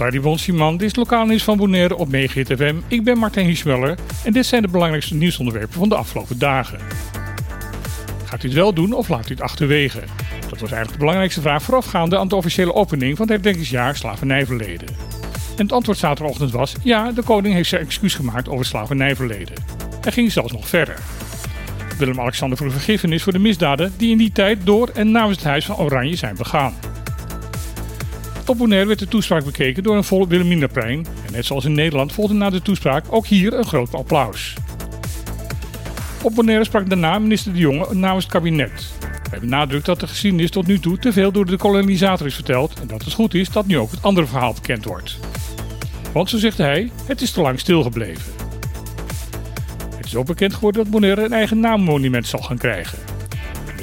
[0.00, 2.76] Taribon Simon, dit is lokaal nieuws van Bonaire op Megahit FM.
[2.88, 6.78] Ik ben Martijn Hiesmeller en dit zijn de belangrijkste nieuwsonderwerpen van de afgelopen dagen.
[8.24, 10.00] Gaat u het wel doen of laat u het achterwege?
[10.40, 14.88] Dat was eigenlijk de belangrijkste vraag voorafgaande aan de officiële opening van het herdenkingsjaar slavernijverleden.
[15.56, 19.54] En het antwoord zaterdagochtend was: ja, de koning heeft zijn excuus gemaakt over slavernijverleden.
[20.00, 20.98] Hij ging zelfs nog verder.
[21.98, 25.64] Willem-Alexander vroeg vergiffenis voor de misdaden die in die tijd door en namens het Huis
[25.64, 26.74] van Oranje zijn begaan.
[28.50, 32.12] Op Bonaire werd de toespraak bekeken door een volle Wilhelminaplein en net zoals in Nederland
[32.12, 34.54] volgde na de toespraak ook hier een groot applaus.
[36.22, 38.92] Op Bonaire sprak daarna minister De Jonge namens het kabinet.
[39.30, 42.80] Hij benadrukt dat de geschiedenis tot nu toe te veel door de kolonisator is verteld
[42.80, 45.18] en dat het goed is dat nu ook het andere verhaal bekend wordt.
[46.12, 48.32] Want zo zegt hij, het is te lang stilgebleven.
[49.96, 52.98] Het is ook bekend geworden dat Bonaire een eigen naammonument zal gaan krijgen.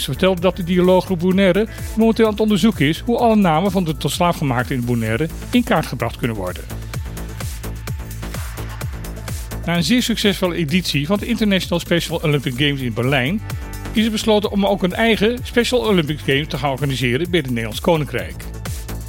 [0.00, 3.96] Vertelde dat de dialooggroep Bonaire momenteel aan het onderzoeken is hoe alle namen van de
[3.96, 6.64] tot slaafgemaakten in Bonaire in kaart gebracht kunnen worden.
[9.64, 13.40] Na een zeer succesvolle editie van de International Special Olympic Games in Berlijn
[13.92, 17.48] is er besloten om ook een eigen Special Olympic Games te gaan organiseren bij het
[17.48, 18.44] Nederlands Koninkrijk.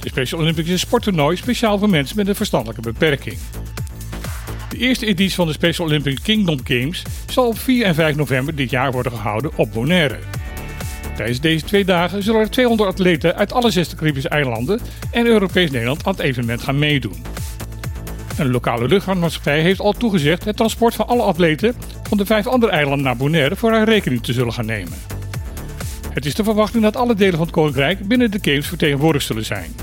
[0.00, 3.38] De Special Olympics is een sporttoernooi speciaal voor mensen met een verstandelijke beperking.
[4.68, 8.54] De eerste editie van de Special Olympic Kingdom Games zal op 4 en 5 november
[8.54, 10.18] dit jaar worden gehouden op Bonaire.
[11.16, 15.70] Tijdens deze twee dagen zullen er 200 atleten uit alle zes Caribische eilanden en Europees
[15.70, 17.24] Nederland aan het evenement gaan meedoen.
[18.38, 21.74] Een lokale luchtvaartmaatschappij heeft al toegezegd het transport van alle atleten
[22.08, 24.98] van de vijf andere eilanden naar Bonaire voor haar rekening te zullen gaan nemen.
[26.12, 29.44] Het is de verwachting dat alle delen van het Koninkrijk binnen de Games vertegenwoordigd zullen
[29.44, 29.74] zijn.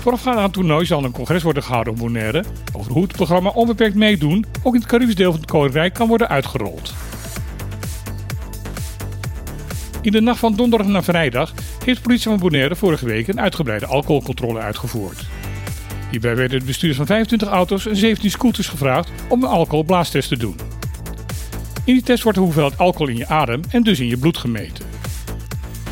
[0.00, 3.50] Voorafgaand aan het toernooi zal een congres worden gehouden op Bonaire over hoe het programma
[3.50, 6.94] onbeperkt meedoen ook in het Caribisch deel van het Koninkrijk kan worden uitgerold.
[10.02, 11.52] In de nacht van donderdag naar vrijdag
[11.84, 15.26] heeft de politie van Bonaire vorige week een uitgebreide alcoholcontrole uitgevoerd.
[16.10, 20.36] Hierbij werden de bestuurders van 25 auto's en 17 scooters gevraagd om een alcoholblaastest te
[20.36, 20.56] doen.
[21.84, 24.36] In die test wordt de hoeveelheid alcohol in je adem en dus in je bloed
[24.36, 24.84] gemeten.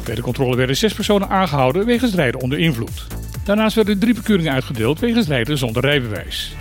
[0.04, 3.06] Bij de controle werden zes personen aangehouden wegens rijden onder invloed.
[3.44, 6.54] Daarnaast werden drie bekeuringen uitgedeeld wegens rijden zonder rijbewijs.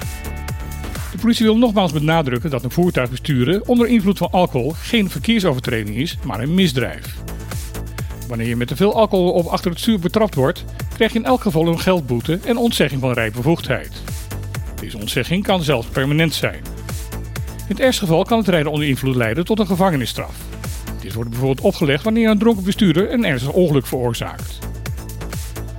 [1.11, 5.97] De politie wil nogmaals benadrukken dat een voertuig besturen onder invloed van alcohol geen verkeersovertreding
[5.97, 7.15] is, maar een misdrijf.
[8.29, 11.25] Wanneer je met te veel alcohol of achter het stuur betrapt wordt, krijg je in
[11.25, 14.01] elk geval een geldboete en ontzegging van rijbevoegdheid.
[14.81, 16.63] Deze ontzegging kan zelfs permanent zijn.
[17.67, 20.35] In het ergste geval kan het rijden onder invloed leiden tot een gevangenisstraf.
[21.01, 24.59] Dit wordt bijvoorbeeld opgelegd wanneer een dronken bestuurder een ernstig ongeluk veroorzaakt.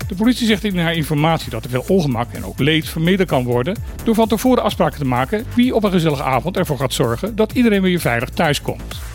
[0.08, 3.44] De politie zegt in haar informatie dat er veel ongemak en ook leed vermeden kan
[3.44, 7.36] worden door van tevoren afspraken te maken wie op een gezellige avond ervoor gaat zorgen
[7.36, 9.09] dat iedereen weer veilig thuis komt.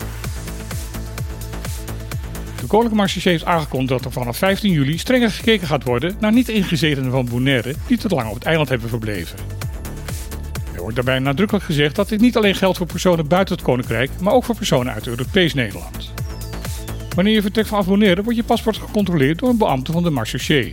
[2.66, 6.32] De Koninklijke Marché heeft aangekondigd dat er vanaf 15 juli strenger gekeken gaat worden naar
[6.32, 9.38] niet-ingezetenen van Bonaire die te lang op het eiland hebben verbleven.
[10.74, 14.10] Er wordt daarbij nadrukkelijk gezegd dat dit niet alleen geldt voor personen buiten het Koninkrijk,
[14.20, 16.12] maar ook voor personen uit Europees Nederland.
[17.14, 20.72] Wanneer je vertrekt vanaf Bonaire wordt je paspoort gecontroleerd door een beambte van de Marché.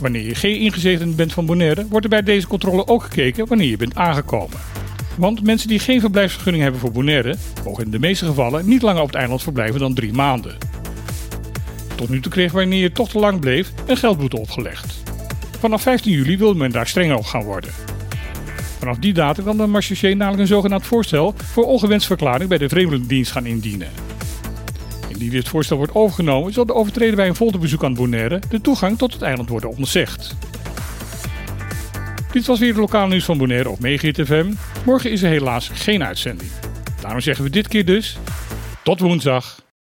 [0.00, 3.68] Wanneer je geen ingezeten bent van Bonaire, wordt er bij deze controle ook gekeken wanneer
[3.68, 4.58] je bent aangekomen.
[5.16, 9.02] Want mensen die geen verblijfsvergunning hebben voor Bonaire, mogen in de meeste gevallen niet langer
[9.02, 10.74] op het eiland verblijven dan drie maanden.
[11.96, 15.02] Tot nu toe kreeg wanneer je toch te lang bleef een geldboete opgelegd.
[15.58, 17.70] Vanaf 15 juli wil men daar strenger op gaan worden.
[18.78, 22.68] Vanaf die datum kan de marechaussee namelijk een zogenaamd voorstel voor ongewenst verklaring bij de
[22.68, 23.88] Vreemdelingendienst gaan indienen.
[25.08, 28.98] Indien dit voorstel wordt overgenomen, zal de overtreder bij een folderbezoek aan Bonaire de toegang
[28.98, 30.36] tot het eiland worden ontzegd.
[32.32, 34.52] Dit was weer het lokale nieuws van Bonaire op Megahit FM.
[34.84, 36.50] Morgen is er helaas geen uitzending.
[37.00, 38.18] Daarom zeggen we dit keer dus
[38.82, 39.65] tot woensdag.